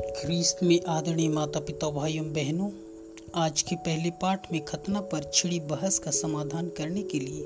ख्रीस्त 0.00 0.62
में 0.62 0.80
आदरणीय 0.88 1.28
माता 1.28 1.60
पिता 1.60 1.90
भाइयों 1.90 2.26
बहनों, 2.26 2.70
आज 3.34 3.62
के 3.62 3.76
पहले 3.76 4.10
पाठ 4.10 4.52
में 4.52 4.64
खतना 4.64 5.00
पर 5.00 5.30
छिड़ी 5.34 5.60
बहस 5.60 5.98
का 5.98 6.10
समाधान 6.10 6.68
करने 6.68 7.02
के 7.02 7.20
लिए 7.20 7.44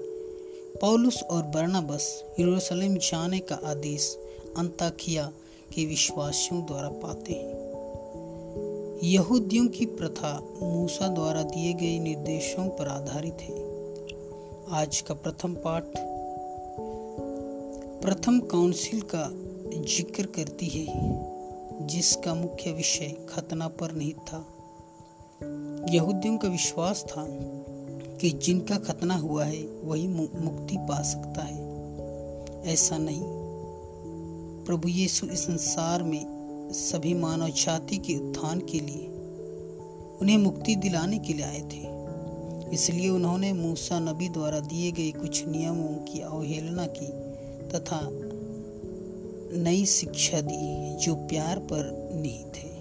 पौलुस 0.80 1.22
और 1.22 1.42
बर्नाबस 1.42 2.24
यरूशलेम 2.40 2.96
जाने 2.96 3.38
का 3.38 3.54
आदेश 3.64 4.18
अंताकिया 4.56 5.32
के 5.74 5.86
विश्वासियों 5.86 6.66
द्वारा 6.66 6.88
पाते 6.88 7.32
हैं। 7.32 9.00
यहूदियों 9.04 9.66
की 9.68 9.86
प्रथा 9.86 10.40
मूसा 10.62 11.08
द्वारा 11.08 11.42
दिए 11.42 11.72
गए 11.72 11.98
निर्देशों 11.98 12.68
पर 12.68 12.88
आधारित 12.88 13.36
है। 13.40 13.62
आज 14.82 15.00
का 15.00 15.14
प्रथम 15.14 15.54
पाठ 15.54 15.84
प्रथम 18.02 18.40
काउंसिल 18.40 19.00
का 19.00 19.30
ज़िक्र 19.96 20.26
करती 20.26 20.66
है। 20.66 21.33
जिसका 21.82 22.34
मुख्य 22.34 22.72
विषय 22.72 23.26
खतना 23.28 23.68
पर 23.68 23.92
निहित 23.92 24.16
था। 24.16 24.46
यहूदियों 25.90 26.38
का 26.38 26.48
विश्वास 26.48 27.04
था 27.08 27.26
कि 28.16 28.30
जिनका 28.30 28.76
खतना 28.76 29.14
हुआ 29.14 29.44
है, 29.44 29.62
वही 29.62 30.08
मुक्ति 30.08 30.76
पा 30.78 31.02
सकता 31.02 31.42
है। 31.42 31.64
ऐसा 32.64 32.98
नहीं। 32.98 33.22
प्रभु 34.64 34.88
यीशु 34.88 35.26
इस 35.26 35.44
संसार 35.44 36.02
में 36.02 36.26
सभी 36.72 37.14
मानव 37.14 37.48
जाति 37.48 37.96
के 37.96 38.14
उत्थान 38.14 38.60
के 38.60 38.80
लिए 38.80 39.06
उन्हें 40.20 40.38
मुक्ति 40.38 40.76
दिलाने 40.76 41.18
के 41.18 41.32
लिए 41.32 41.44
आए 41.44 41.60
थे। 41.60 41.94
इसलिए 42.74 43.08
उन्होंने 43.08 43.52
मूसा 43.52 43.98
नबी 43.98 44.28
द्वारा 44.28 44.60
दिए 44.60 44.92
गए 44.92 45.10
कुछ 45.10 45.46
नियमों 45.46 46.12
की 46.12 46.20
अवहेलना 46.20 46.86
की 46.86 47.06
तथा 47.68 47.98
नई 49.56 49.84
शिक्षा 49.86 50.40
दी 50.40 50.96
जो 50.96 51.14
प्यार 51.14 51.58
पर 51.58 51.90
निहित 52.14 52.56
है 52.56 52.72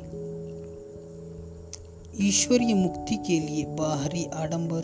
ईश्वरीय 2.28 2.74
मुक्ति 2.74 3.16
के 3.18 3.40
लिए 3.40 3.66
बाहरी 3.76 4.26
आडंबर 4.34 4.84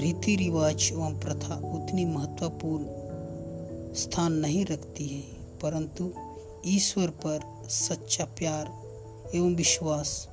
रीति 0.00 0.34
रिवाज 0.36 0.88
एवं 0.92 1.18
प्रथा 1.20 1.54
उतनी 1.74 2.04
महत्वपूर्ण 2.04 2.84
स्थान 3.94 4.32
नहीं 4.32 4.64
रखती 4.64 5.06
है, 5.06 5.22
परंतु 5.62 6.10
ईश्वर 6.66 7.08
पर 7.26 7.40
सच्चा 7.70 8.24
प्यार 8.38 8.64
एवं 9.34 9.54
विश्वास 9.54 10.28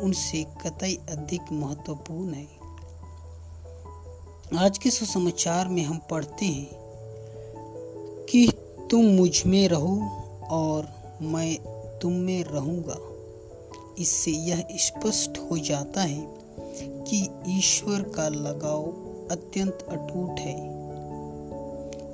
उनसे 0.00 0.44
कतई 0.66 0.94
अधिक 1.10 1.52
महत्वपूर्ण 1.52 2.34
है। 2.34 2.48
आज 4.58 4.78
के 4.78 4.90
सुसमाचार 4.90 5.68
में 5.68 5.82
हम 5.82 5.98
पढ़ते 6.10 6.46
हैं 6.46 6.68
कि 8.30 8.46
तुम 8.90 9.04
मुझमें 9.04 9.68
रहो 9.68 10.08
और 10.50 10.88
मैं 11.22 11.56
तुम 12.02 12.12
में 12.12 12.44
रहूँगा। 12.44 12.96
इससे 13.98 14.30
यह 14.30 14.64
स्पष्ट 14.72 15.38
हो 15.38 15.58
जाता 15.58 16.02
है 16.02 16.38
कि 16.80 17.28
ईश्वर 17.48 18.02
का 18.02 18.28
लगाव 18.28 18.82
अत्यंत 19.30 19.86
अटूट 19.88 20.40
है। 20.40 20.70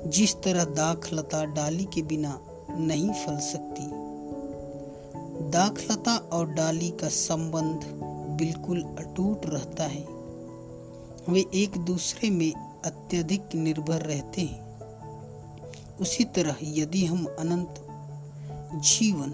जिस 0.09 0.35
तरह 0.35 0.63
दाखलता 0.63 1.45
डाली 1.45 1.83
के 1.83 2.01
बिना 2.01 2.41
नहीं 2.69 3.11
फल 3.11 3.37
सकती। 3.37 3.83
दाखलता 5.49 6.17
और 6.17 6.47
डाली 6.47 6.89
का 6.89 7.07
संबंध 7.07 7.81
बिल्कुल 8.39 8.81
अटूट 8.83 9.41
रहता 9.45 9.83
है। 9.83 10.05
वे 11.29 11.45
एक 11.53 11.77
दूसरे 11.77 12.29
में 12.29 12.53
अत्यधिक 12.85 13.55
निर्भर 13.55 14.01
रहते 14.01 14.41
हैं। 14.41 14.66
उसी 16.01 16.23
तरह 16.23 16.55
यदि 16.63 17.05
हम 17.05 17.25
अनंत 17.39 17.83
जीवन, 18.73 19.33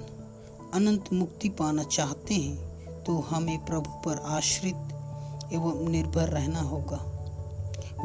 अनंत 0.73 1.13
मुक्ति 1.13 1.49
पाना 1.49 1.83
चाहते 1.83 2.33
हैं 2.33 3.03
तो 3.03 3.17
हमें 3.19 3.65
प्रभु 3.65 3.89
पर 4.05 4.17
आश्रित 4.17 5.53
एवं 5.53 5.89
निर्भर 5.89 6.29
रहना 6.29 6.61
होगा। 6.61 6.99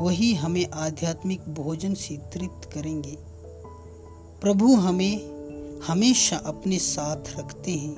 वही 0.00 0.34
हमें 0.34 0.66
आध्यात्मिक 0.70 1.48
भोजन 1.48 1.94
से 1.94 2.16
तृप्त 2.16 2.70
करेंगे। 2.72 3.16
प्रभु 4.40 4.74
हमें 4.74 5.38
हमेशा 5.80 6.36
अपने 6.36 6.78
साथ 6.78 7.38
रखते 7.38 7.72
हैं, 7.72 7.96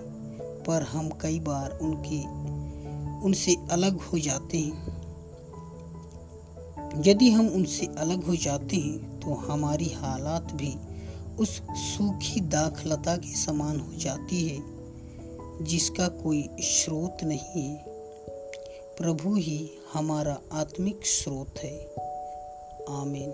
पर 0.67 0.83
हम 0.83 1.09
कई 1.09 1.41
बार 1.41 1.79
उनके, 1.83 2.21
उनसे 3.27 3.57
अलग 3.71 4.01
हो 4.01 4.19
जाते 4.19 4.59
हैं। 4.59 4.90
यदि 6.99 7.31
हम 7.31 7.49
उनसे 7.49 7.87
अलग 7.87 8.25
हो 8.25 8.37
जाते 8.37 8.77
हैं 8.77 9.21
तो 9.21 9.35
हमारी 9.35 9.89
हालात 9.89 10.53
भी 10.53 10.75
उस 11.39 11.63
सूखी 11.69 12.41
दाखलता 12.41 13.17
के 13.17 13.37
समान 13.37 13.81
हो 13.81 13.93
जाती 13.93 14.49
है, 14.49 14.63
जिसका 15.65 16.09
कोई 16.09 16.49
स्रोत 16.61 17.25
नहीं 17.25 17.63
है। 17.63 17.85
प्रभु 18.99 19.35
ही 19.35 19.71
हमारा 19.93 20.39
आत्मिक 20.53 21.01
स्रोत 21.05 21.59
है। 21.59 21.95
आमीन। 22.91 23.31